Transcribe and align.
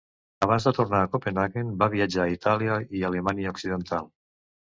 Abans 0.43 0.63
de 0.69 0.71
tornar 0.77 1.01
a 1.01 1.09
Copenhaguen, 1.15 1.69
van 1.83 1.91
viatjar 1.97 2.25
a 2.25 2.33
Itàlia 2.37 2.79
i 3.01 3.05
Alemanya 3.11 3.53
Occidental. 3.53 4.11